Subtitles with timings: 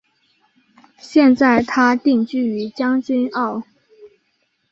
[0.97, 3.61] 现今她定居于将军澳。